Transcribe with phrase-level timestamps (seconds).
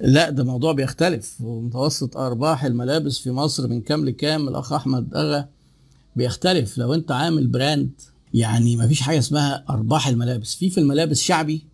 [0.00, 1.40] لا ده موضوع بيختلف.
[1.40, 5.48] ومتوسط أرباح الملابس في مصر من كام لكام الأخ أحمد اغا
[6.16, 6.78] بيختلف.
[6.78, 7.90] لو أنت عامل brand
[8.34, 10.54] يعني ما فيش حاجة اسمها أرباح الملابس.
[10.54, 11.64] في في الملابس شعبي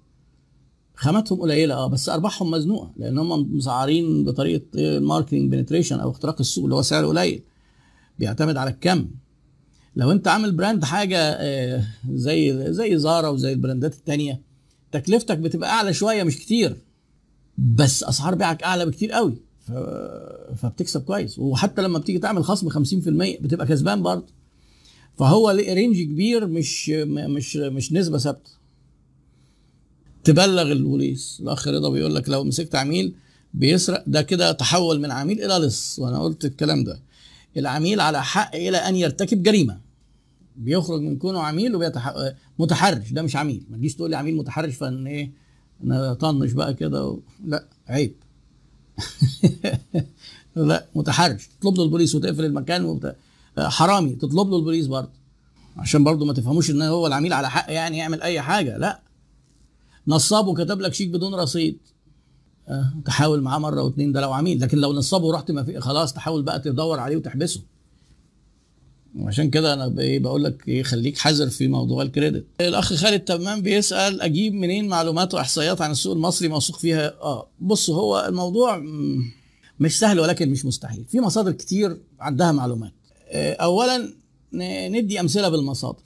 [0.95, 6.37] خاماتهم قليلة آه بس أرباحهم مزنوقة لأن هم مسعرين بطريقة ال market penetration أو اختراق
[6.41, 7.43] السوق اللي هو سعره قليل.
[8.19, 9.09] بيعتمد على الكم.
[9.97, 14.41] لو أنت عامل brand حاجة آه، زي زي Zara وزي البراندات التانية
[14.93, 16.77] تكلفتك بتبقى أعلى شوية مش كتير.
[17.59, 19.35] بس أسعار بيعك أعلى بكتير قوي.
[20.57, 21.39] فبتكسب كويس.
[21.39, 24.27] وحتى لما بتيجي تعمل خصم 50% بتبقى كسبان برضه.
[25.19, 28.51] فهو رينج كبير مش مش مش نسبة ثابتة.
[30.25, 31.39] تبلغ البوليس.
[31.43, 33.15] الأخ رضا بيقول لك لو مسكت عميل
[33.55, 35.99] بيسرق ده كده تحول من عميل إلى لص.
[35.99, 37.03] وأنا قلت الكلام ده.
[37.57, 39.81] العميل على حق إلى أن يرتكب جريمة.
[40.57, 42.15] بيخرج من كونه عميل وبيتح...
[42.59, 43.67] متحرش ده مش عميل.
[43.71, 45.48] ما تجيش تقول لي عميل متحرش فإن إيه؟
[45.85, 47.19] أنا طنش بقى كده و...
[47.45, 48.15] لا عيب.
[50.57, 51.49] لا متحرش.
[51.61, 53.17] تطلب له البوليس وتقفل المكان وبت...
[53.59, 55.11] حرامي تطلب له البوليس برضه.
[55.77, 58.79] عشان برضه ما تفهموش إن هو العميل على حق يعني يعمل أي حاجة.
[58.79, 59.01] لا.
[60.09, 61.79] نصاب وكتب لك شيك بدون رصيد.
[62.69, 64.61] أه تحاول معاه مرة واتنين ده لو عميل.
[64.61, 67.61] لكن لو نصاب ورحت ما في خلاص تحاول بقى تدور عليه وتحبسه.
[69.17, 72.47] وعشان كده أنا إيه بقول لك إيه خليك حذر في موضوع الكريدت.
[72.61, 77.91] الأخ خالد تمام بيسأل أجيب منين معلومات وإحصائيات عن السوق المصري موثوق فيها؟ آه بص
[77.91, 78.83] هو الموضوع
[79.81, 81.05] مش سهل ولكن مش مستحيل.
[81.09, 82.93] في مصادر كتير عندها معلومات.
[83.29, 84.13] آه، اولا
[84.89, 86.03] ندي أمثلة بالمصادر.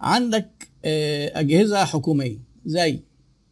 [0.00, 3.00] عندك آه، أجهزة حكومية زي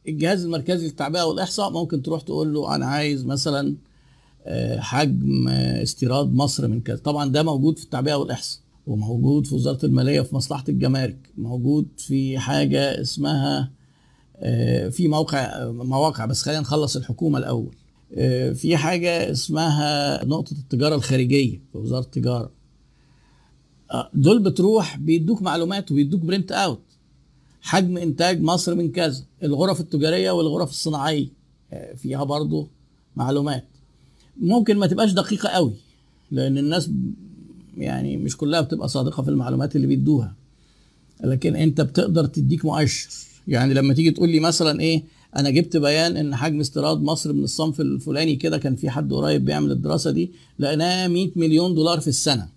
[0.09, 3.77] الجهاز المركزي للتعبئة والإحصاء ممكن تروح تقول له أنا عايز مثلا
[4.79, 6.97] حجم آه، استيراد مصر من كذا.
[6.97, 12.39] طبعا ده موجود في التعبئة والإحصاء وموجود في وزارة المالية في مصلحة الجمارك موجود في
[12.39, 13.71] حاجة اسمها
[14.37, 17.75] آه، في موقع مواقع بس خلينا نخلص الحكومة الأول.
[18.15, 22.51] آه، في حاجة اسمها نقطة التجارة الخارجية في وزارة التجارة.
[24.15, 26.83] دول بتروح بيدوك معلومات وبيدوك print out
[27.61, 31.29] حجم إنتاج مصر من كذا الغرف التجارية والغرف الصناعية.
[31.97, 32.69] فيها برضو
[33.17, 33.65] معلومات.
[34.41, 35.73] ممكن ما تبقاش دقيقة قوي
[36.31, 36.91] لأن الناس
[37.79, 40.35] يعني مش كلها بتبقى صادقة في المعلومات اللي بيدوها.
[41.25, 43.09] لكن أنت بتقدر تديك مؤشر.
[43.49, 45.03] يعني لما تيجي تقول لي مثلا إيه
[45.37, 49.45] أنا جبت بيان إن حجم استيراد مصر من الصنف الفلاني كده كان في حد قريب
[49.45, 52.49] بيعمل الدراسة دي لقيناها 100 مليون دولار في السنة.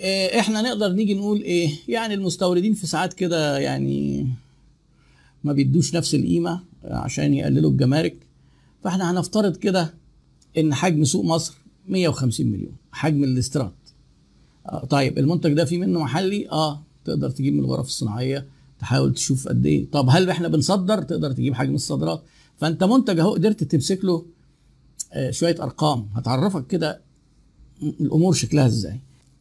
[0.00, 4.26] إيه إحنا نقدر نيجي نقول إيه يعني المستوردين في ساعات كده يعني
[5.44, 8.16] ما بيدوش نفس القيمة عشان يقللوا الجمارك.
[8.84, 9.94] فإحنا هنفترض كده
[10.58, 11.54] إن حجم سوق مصر
[11.88, 13.72] 150 مليون حجم الاستيراد.
[14.66, 18.46] آه طيب المنتج ده في منه محلي؟ آه تقدر تجيب من الغرف الصناعية
[18.80, 19.90] تحاول تشوف قد إيه.
[19.90, 22.22] طب هل إحنا بنصدر؟ تقدر تجيب حجم الصادرات.
[22.58, 24.26] فأنت منتج أهو قدرت تمسك له
[25.12, 26.08] آه شوية أرقام.
[26.14, 27.00] هتعرفك كده
[27.82, 29.00] الأمور شكلها إزاي.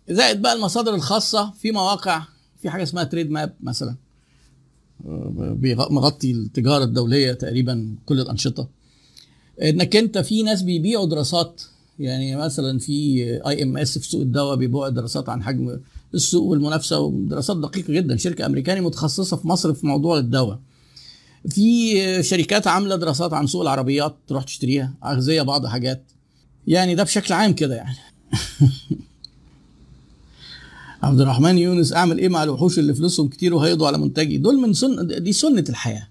[0.09, 1.51] زائد بقى المصادر الخاصة.
[1.51, 2.23] في مواقع
[2.61, 3.95] في حاجة اسمها Trade Map مثلا.
[5.05, 5.57] آه،
[5.89, 8.67] مغطي التجارة الدولية تقريبا كل الأنشطة.
[9.61, 11.61] إنك أنت في ناس بيبيعوا دراسات
[11.99, 15.79] يعني مثلا في IMS في سوق الدواء بيبيعوا دراسات عن حجم
[16.13, 20.59] السوق والمنافسة ودراسات دقيقة جدا شركة أمريكاني متخصصة في مصر في موضوع الدواء.
[21.49, 26.03] في شركات عاملة دراسات عن سوق العربيات تروح تشتريها أغذية بعض حاجات.
[26.67, 27.95] يعني ده بشكل عام كده يعني.
[31.03, 34.73] عبد الرحمن يونس أعمل إيه مع الوحوش اللي فلوسهم كتير وهيقضوا على منتجي؟ دول من
[34.73, 36.07] سن دي سنة الحياة.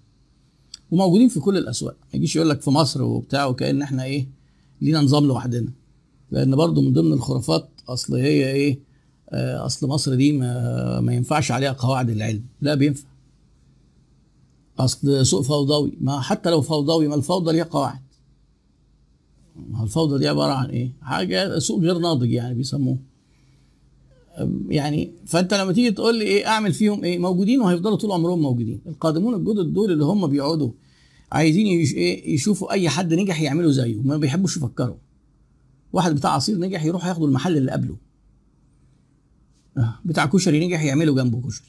[0.94, 1.97] وموجودين في كل الأسواق.
[2.12, 4.28] ما يجيش يقول لك في مصر وبتاع وكأن إحنا إيه
[4.81, 5.72] لينا نظام لوحدنا.
[6.31, 8.78] لأن برضو من ضمن الخرافات أصل هي إيه
[9.31, 12.43] آه، أصل مصر دي ما, ما ينفعش عليها قواعد العلم.
[12.60, 13.09] لا بينفع.
[14.78, 15.93] أصل سوق فوضوي.
[16.00, 18.00] ما حتى لو فوضوي ما الفوضى ليها قواعد.
[19.71, 22.99] ما الفوضى دي عبارة عن إيه؟ حاجة سوق غير ناضج يعني بيسموه.
[24.69, 28.81] يعني فأنت لما تيجي تقول لي إيه أعمل فيهم إيه؟ موجودين وهيفضلوا طول عمرهم موجودين.
[28.87, 30.71] القادمون الجدد دول اللي هم بيقعدوا
[31.34, 34.02] عايزين إيه يشوفوا أي حد نجح يعملوا زيه.
[34.02, 34.96] ما بيحبوش يفكروا.
[35.92, 37.96] واحد بتاع عصير نجح يروح ياخدوا المحل اللي قبله.
[39.78, 41.66] آه، بتاع كشري نجح يعملوا جنبه كشري.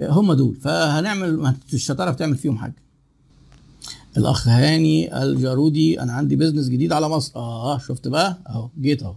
[0.00, 0.54] آه، هم دول.
[0.56, 2.74] فهنعمل ما- مش هتعرف تعمل فيهم حاجة.
[4.16, 7.32] الأخ هاني الجارودي أنا عندي business جديد على مصر.
[7.36, 9.14] آه شفت بقى؟ أهو جيت أهو.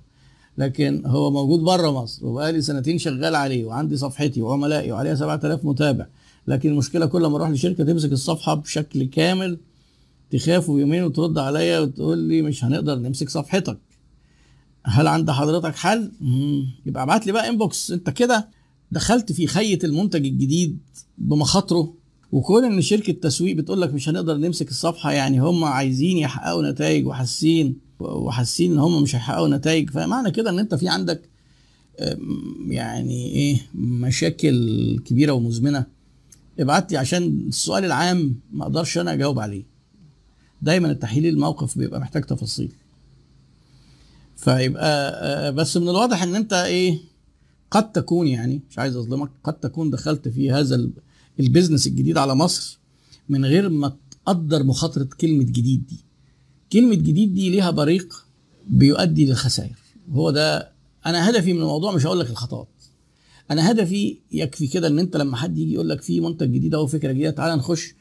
[0.57, 6.06] لكن هو موجود بره مصر وبقالي سنتين شغال عليه وعندي صفحتي وعملائي وعليها 7000 متابع.
[6.48, 9.57] لكن المشكلة كل ما أروح لشركة تمسك الصفحة بشكل كامل
[10.31, 13.77] تخاف يومين وترد عليا وتقول لي مش هنقدر نمسك صفحتك.
[14.86, 16.12] هل عند حضرتك حل؟
[16.86, 18.50] يبقى ابعت لي بقى inbox انت كده
[18.92, 20.77] دخلت في خية المنتج الجديد
[21.18, 21.94] بمخاطره.
[22.31, 27.07] وكون ان شركة تسويق بتقول لك مش هنقدر نمسك الصفحة يعني هم عايزين يحققوا نتائج
[27.07, 29.89] وحاسين وحاسين ان هم مش هيحققوا نتائج.
[29.89, 31.30] فمعنى كده ان انت في عندك
[32.68, 35.86] يعني إيه مشاكل كبيرة ومزمنة.
[36.60, 39.75] ابعت لي عشان السؤال العام ما أقدرش أنا اجاوب عليه.
[40.65, 42.71] دايما التحليل الموقف بيبقى محتاج تفاصيل.
[44.38, 47.00] فيبقى آه، بس من الواضح إن أنت إيه
[47.71, 50.91] قد تكون يعني مش عايز أظلمك قد تكون دخلت في هذا ال-
[51.39, 52.79] ال business الجديد على مصر
[53.29, 53.95] من غير ما
[54.25, 55.97] تقدر مخاطرة كلمة جديد دي.
[56.73, 58.25] كلمة جديد دي ليها بريق
[58.67, 59.75] بيؤدي للخسائر.
[60.12, 60.71] هو ده
[61.06, 62.67] أنا هدفي من الموضوع مش هقول لك الخطوات.
[63.51, 66.88] أنا هدفي يكفي كده إن أنت لما حد يجي يقول لك في منتج جديد أو
[66.88, 67.94] فكرة جديدة تعالى نخش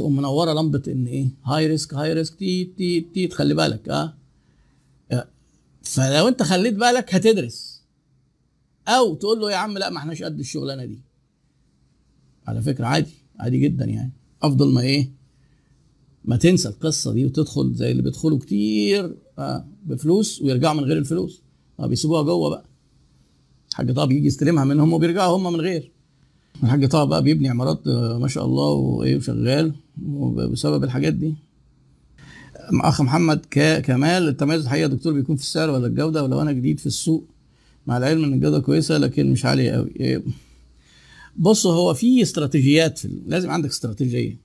[0.00, 4.14] تقوم منورة لمبة إن إيه؟ high risk high risk تي تي تي تخلي بالك آه؟
[5.12, 5.28] آه.
[5.82, 7.82] فلو أنت خليت بالك هتدرس.
[8.88, 10.98] أو تقول له يا عم لا ما إحناش قد الشغلانة دي.
[12.46, 13.10] على فكرة عادي
[13.40, 14.12] عادي جدا يعني.
[14.42, 15.10] أفضل ما إيه؟
[16.24, 21.42] ما تنسى القصة دي وتدخل زي اللي بيدخلوا كتير آه بفلوس ويرجعوا من غير الفلوس.
[21.80, 22.64] آه بيسيبوها جوه بقى.
[23.70, 25.92] الحاج طه بيجي يستلمها منهم وبيرجعوا هم من غير.
[26.64, 29.72] الحاج طه بقى بيبني عمارات آه، ما شاء الله وإيه وشغال
[30.06, 31.34] وبسبب الحاجات دي.
[32.72, 33.46] أخ محمد
[33.84, 37.24] كمال التميز الحقيقة دكتور بيكون في السعر ولا الجودة ولو أنا جديد في السوق
[37.86, 40.22] مع العلم إن الجودة كويسة لكن مش عالية قوي إيه.
[41.36, 44.36] بص هو في استراتيجيات في لازم عندك استراتيجية.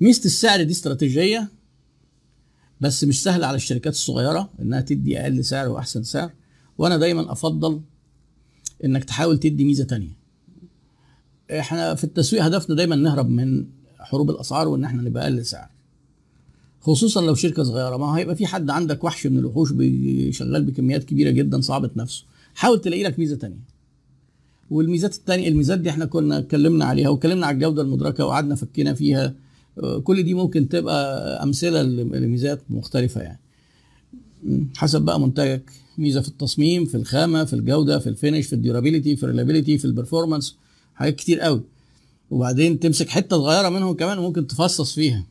[0.00, 1.48] ميزة السعر دي استراتيجية
[2.80, 6.30] بس مش سهلة على الشركات الصغيرة إنها تدي أقل سعر وأحسن سعر
[6.78, 7.80] وأنا دايما أفضل
[8.84, 10.21] إنك تحاول تدي ميزة تانية.
[11.60, 13.64] إحنا في التسويق هدفنا دايما نهرب من
[13.98, 15.68] حروب الأسعار وإن إحنا نبقى أقل سعر.
[16.80, 17.96] خصوصا لو شركة صغيرة.
[17.96, 22.24] ما هيبقى في حد عندك وحش من الوحوش بي- شغال بكميات كبيرة جدا صعبة نفسه.
[22.54, 23.72] حاول تلاقي لك ميزة تانية.
[24.70, 29.34] والميزات التانية الميزات دي إحنا كنا اتكلمنا عليها واتكلمنا على الجودة المدركة وقعدنا فكينا فيها.
[30.04, 33.38] كل دي ممكن تبقى أمثلة لميزات مختلفة يعني.
[34.76, 35.70] حسب بقى منتجك.
[35.98, 39.27] ميزة في التصميم في الخامة في الجودة في ال finish في ال durability في ال
[39.27, 40.56] reliability في ال performance
[40.94, 41.62] حاجات كتير قوي.
[42.30, 45.24] وبعدين تمسك حتة صغيرة منهم كمان وممكن تفصص فيها.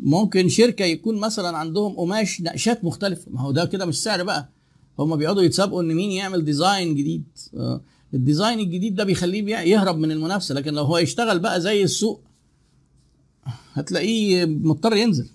[0.00, 3.30] ممكن شركة يكون مثلا عندهم قماش نقشات مختلفة.
[3.30, 4.48] ما هو ده كده مش سعر بقى.
[4.98, 7.24] هم بيقعدوا يتسابقوا إن مين يعمل design جديد.
[7.56, 7.80] آه،
[8.14, 10.54] ال design الجديد ده بيخليه يهرب من المنافسة.
[10.54, 12.20] لكن لو هو يشتغل بقى زي السوق
[13.72, 15.28] هتلاقيه مضطر ينزل.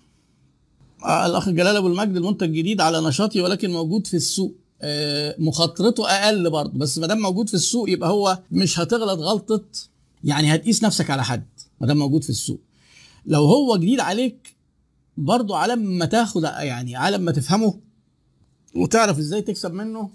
[1.06, 4.56] آه، الأخ جلال أبو المجد المنتج جديد على نشاطي ولكن موجود في السوق.
[5.40, 6.80] مخاطرته أقل برضه.
[6.80, 9.64] بس ما دام موجود في السوق يبقى هو مش هتغلط غلطة.
[10.24, 11.44] يعني هتقيس نفسك على حد
[11.82, 12.60] ما دام موجود في السوق.
[13.26, 14.56] لو هو جديد عليك
[15.18, 17.80] برضه على ما تاخد يعني على ما تفهمه
[18.76, 20.10] وتعرف إزاي تكسب منه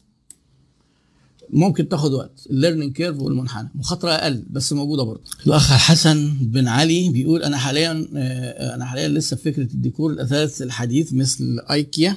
[1.51, 2.47] ممكن تاخد وقت.
[2.51, 3.69] ال learning curve والمنحنى.
[3.75, 5.23] مخاطرة أقل بس موجودة برضه.
[5.47, 10.63] الأخ حسن بن علي بيقول أنا حاليا آه، أنا حاليا لسه في فكرة الديكور الأثاث
[10.63, 12.17] الحديث مثل ايكيا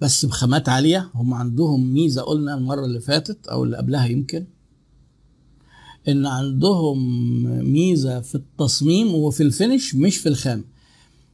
[0.00, 1.10] بس بخامات عالية.
[1.14, 4.44] هم عندهم ميزة قلنا المرة اللي فاتت أو اللي قبلها يمكن
[6.08, 6.98] إن عندهم
[7.72, 10.64] ميزة في التصميم وفي الفينش مش في الخامة.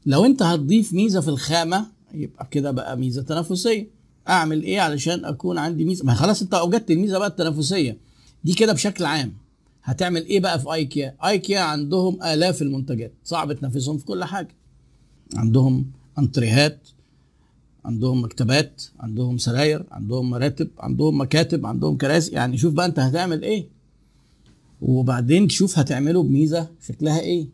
[0.07, 3.89] لو أنت هتضيف ميزة في الخامة يبقى كده بقى ميزة تنافسية.
[4.29, 7.99] أعمل إيه علشان أكون عندي ميزة؟ ما خلاص أنت أوجدت الميزة بقى التنافسية.
[8.45, 9.33] دي كده بشكل عام.
[9.83, 13.13] هتعمل إيه بقى في آيكيا؟ آيكيا عندهم آلاف المنتجات.
[13.25, 14.55] صعب تنافسهم في كل حاجة.
[15.35, 16.89] عندهم أنتريهات
[17.85, 22.33] عندهم مكتبات عندهم سراير عندهم مراتب عندهم مكاتب عندهم كراسي.
[22.33, 23.67] يعني شوف بقى انت هتعمل إيه.
[24.83, 27.47] وبعدين تشوف هتعمله بميزة شكلها إيه.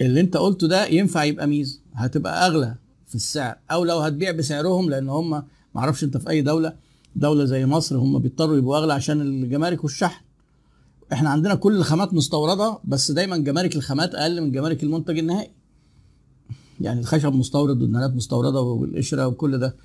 [0.00, 2.74] اللي انت قلته ده ينفع يبقى ميزة هتبقى اغلى
[3.06, 3.56] في السعر.
[3.70, 5.42] أو لو هتبيع بسعرهم لأن هم
[5.74, 6.76] معرفش انت في اي دولة
[7.16, 10.24] دولة زي مصر هم بيضطروا يبقوا اغلى عشان الجمارك والشحن.
[11.12, 15.50] إحنا عندنا كل الخامات مستوردة بس دايما جمارك الخامات أقل من جمارك المنتج النهائي.
[16.80, 19.76] يعني الخشب مستورد والنانات مستورده والقشره وكل ده.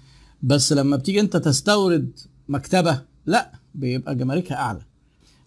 [0.43, 2.19] بس لما بتيجي انت تستورد
[2.50, 4.79] مكتبه لا بيبقى جماركها اعلى.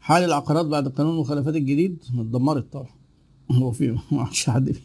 [0.00, 2.90] حال العقارات بعد قانون المخالفات الجديد اتدمرت طبعا.
[3.50, 4.76] هو في ما عادش حد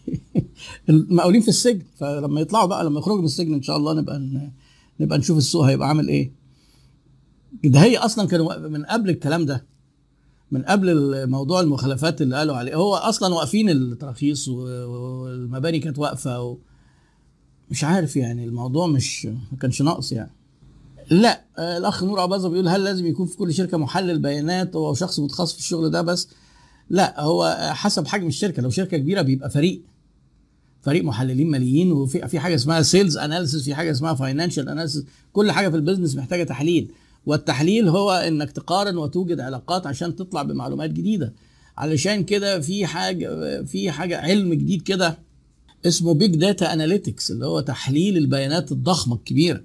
[0.90, 1.84] المقاولين في السجن.
[1.96, 4.50] فلما يطلعوا بقى لما يخرجوا من السجن إن شاء الله نبقى
[5.00, 6.32] نبقى نشوف السوق هيبقى عامل إيه.
[7.64, 9.66] ده هي أصلا كانوا من قبل الكلام ده.
[10.52, 12.76] من قبل موضوع المخالفات اللي قالوا عليه.
[12.76, 16.58] هو أصلا واقفين التراخيص والمباني كانت واقفة.
[17.72, 20.32] مش عارف يعني الموضوع مش ما كانش ناقص يعني.
[21.12, 25.20] لا الأخ نور عباظه بيقول هل لازم يكون في كل شركة محلل بيانات أو شخص
[25.20, 26.28] متخصص في الشغل ده بس؟
[26.90, 28.62] لا هو حسب حجم الشركة.
[28.62, 29.82] لو شركة كبيرة بيبقى فريق
[30.82, 35.04] فريق محللين ماليين وفي في حاجة اسمها sales analysis في حاجة اسمها financial analysis
[35.34, 36.92] كل حاجة في ال business محتاجة تحليل.
[37.28, 41.34] والتحليل هو إنك تقارن وتوجد علاقات عشان تطلع بمعلومات جديدة.
[41.78, 45.18] علشان كده في حاجة في حاجة علم جديد كده
[45.86, 49.62] اسمه big data analytics اللي هو تحليل البيانات الضخمة الكبيرة.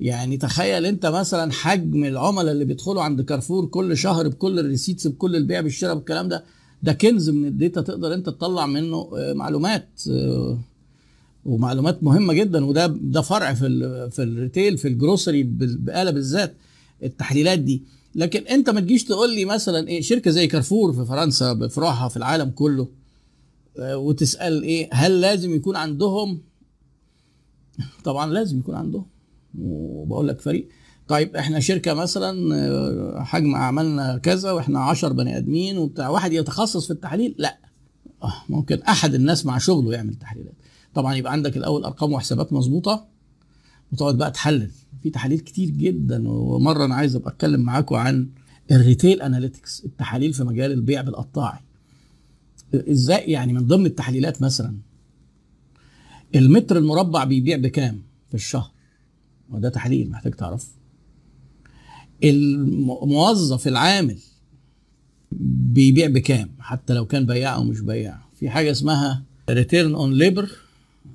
[0.00, 5.06] يعني تخيل أنت مثلا حجم العملاء اللي بيدخلوا عند كارفور كل شهر بكل ال receipts
[5.06, 6.44] بكل البيع بالشراء بالكلام ده
[6.82, 10.58] ده كنز من ال data تقدر أنت تطلع منه آه، معلومات آه،
[11.46, 12.64] ومعلومات مهمة جدا.
[12.64, 16.54] وده ده فرع في ال في ال retail في ال grocery بقالة بالذات.
[17.02, 17.82] التحليلات دي.
[18.14, 22.16] لكن انت ما تجيش تقول لي مثلا إيه شركة زي كارفور في فرنسا بفروعها في
[22.16, 22.88] العالم كله
[23.78, 26.40] آه، وتسأل إيه هل لازم يكون عندهم؟
[28.04, 29.06] طبعا لازم يكون عندهم
[29.58, 30.68] وبقول لك فريق.
[31.08, 36.86] طيب إحنا شركة مثلا آه، حجم اعمالنا كذا وإحنا 10 بني آدمين وبتاع واحد يتخصص
[36.86, 37.58] في التحليل؟ لا.
[38.22, 40.54] آه، ممكن أحد الناس مع شغله يعمل تحليلات.
[40.94, 43.06] طبعا يبقى عندك الأول أرقام وحسابات مظبوطة
[43.92, 44.70] وتقعد بقى تحلل.
[45.02, 48.28] في تحاليل كتير جدا ومرة أنا عايز أبقى أتكلم معاكم عن
[48.70, 51.60] ال retail analytics التحاليل في مجال البيع بالقطاعي.
[52.74, 54.76] إزاي؟ يعني من ضمن التحليلات مثلا
[56.34, 58.70] المتر المربع بيبيع بكام في الشهر؟
[59.50, 60.68] وده تحليل محتاج تعرفه.
[62.24, 64.18] الموظف العامل
[65.72, 68.22] بيبيع بكام؟ حتى لو كان بياع أو مش بياع.
[68.34, 70.50] في حاجة اسمها ريتيرن اون ليبر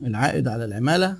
[0.03, 1.17] العائد على العمالة.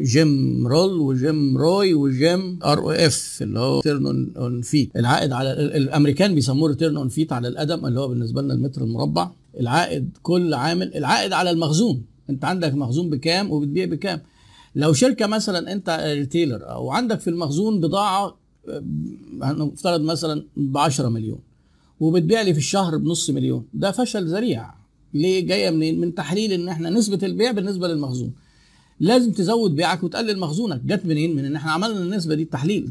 [0.00, 5.52] جيم رول وجيم روي وجيم آر أو إف اللي هو ريتيرن اون فيت العائد على
[5.52, 9.30] الأمريكان بيسموه ريتيرن اون فيت على القدم اللي هو بالنسبة لنا المتر المربع.
[9.60, 12.02] العائد كل عامل العائد على المخزون.
[12.30, 14.20] أنت عندك مخزون بكام وبتبيع بكام.
[14.74, 18.36] لو شركة مثلا أنت ريتيلر أو عندك في المخزون بضاعة
[19.42, 21.38] هنفترض مثلا ب 10 مليون
[22.00, 23.64] وبتبيع لي في الشهر بنص مليون.
[23.74, 24.74] ده فشل ذريع.
[25.14, 28.32] ليه؟ جاية منين؟ من تحليل إن إحنا نسبة البيع بالنسبة للمخزون.
[29.00, 30.80] لازم تزود بيعك وتقلل مخزونك.
[30.84, 32.90] جت منين؟ من إن إحنا عملنا النسبة دي التحليل.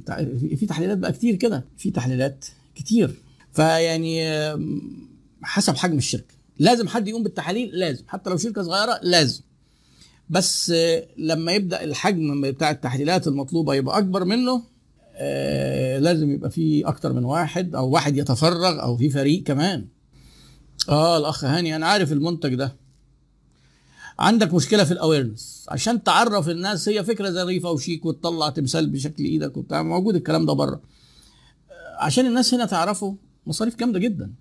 [0.57, 1.65] في تحليلات بقى كتير كده.
[1.77, 2.45] في تحليلات
[2.75, 3.15] كتير.
[3.53, 4.21] فيعني
[5.43, 6.35] حسب حجم الشركة.
[6.59, 8.03] لازم حد يقوم بالتحاليل لازم.
[8.07, 9.41] حتى لو شركة صغيرة؟ لازم.
[10.29, 10.73] بس
[11.17, 14.63] لما يبدأ الحجم بتاع التحليلات المطلوبة يبقى أكبر منه
[15.17, 19.85] آه لازم يبقى في أكتر من واحد أو واحد يتفرغ أو في فريق كمان.
[20.89, 22.75] آه الأخ هاني أنا عارف المنتج ده.
[24.19, 29.57] عندك مشكلة في الاويرنس عشان تعرف الناس هي فكرة ظريفة وشيك وتطلع تمثال بشكل إيدك
[29.57, 30.81] وبتاع موجود الكلام ده بره.
[31.99, 33.17] عشان الناس هنا تعرفه
[33.47, 34.31] مصاريف جامدة جدا.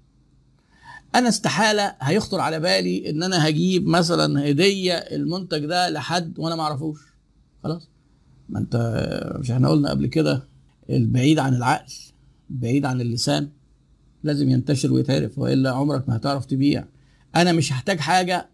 [1.14, 6.62] أنا استحالة هيخطر على بالي إن أنا هجيب مثلا هدية المنتج ده لحد وأنا ما
[6.62, 6.99] أعرفوش.
[7.64, 7.88] خلاص.
[8.49, 8.76] ما أنت
[9.40, 10.49] مش إحنا قلنا قبل كده
[10.90, 11.93] البعيد عن العقل
[12.50, 13.49] بعيد عن اللسان
[14.23, 16.85] لازم ينتشر ويتعرف وإلا عمرك ما هتعرف تبيع.
[17.37, 18.49] أنا مش هحتاج حاجة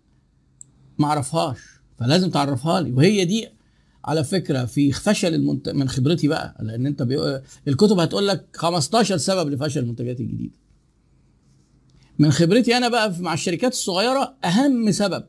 [1.01, 1.59] ما اعرفهاش
[1.99, 2.93] فلازم تعرفها لي.
[2.93, 3.49] وهي دي
[4.05, 5.69] على فكرة في فشل المنت...
[5.69, 7.41] من خبرتي بقى لأن أنت بي...
[7.69, 10.55] الكتب هتقول لك 15 سبب لفشل المنتجات الجديدة.
[12.19, 15.25] من خبرتي أنا بقى مع الشركات الصغيرة أهم سبب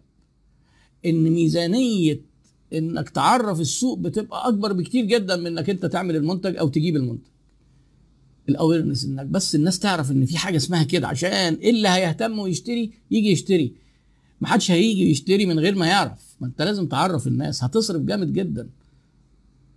[1.05, 2.21] إن ميزانية
[2.73, 7.27] إنك تعرف السوق بتبقى أكبر بكتير جدا من إنك أنت تعمل المنتج أو تجيب المنتج.
[8.49, 13.31] الأويرنس إنك بس الناس تعرف إن في حاجة اسمها كده عشان اللي هيهتم ويشتري يجي
[13.31, 13.73] يشتري.
[14.41, 16.35] ما حدش هيجي يشتري من غير ما يعرف.
[16.39, 18.63] ما انت لازم تعرف الناس هتصرف جامد جدا.
[18.63, 18.69] ما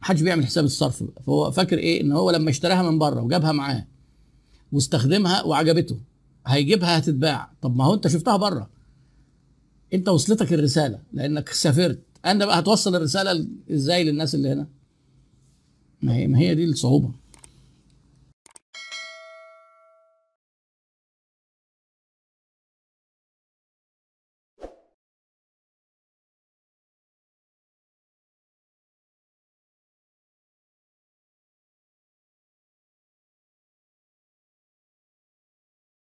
[0.09, 1.03] حدش بيعمل حساب الصرف.
[1.03, 1.23] بقى.
[1.27, 3.87] فهو فاكر إيه؟ ان هو لما اشتراها من بره وجابها معاه
[4.73, 5.99] واستخدمها وعجبته
[6.47, 7.51] هيجيبها هتتباع.
[7.63, 8.71] طب ما هو انت شفتها بره.
[9.95, 11.99] انت وصلتك الرسالة لانك سافرت.
[12.25, 14.67] أنا بقى هتوصل الرسالة إزاي للناس اللي هنا؟
[16.03, 17.11] ما هي ما هي دي الصعوبة.